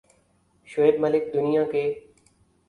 شعیب 0.67 0.95
ملک 0.99 1.23
دنیا 1.33 1.63
کے 1.71 1.83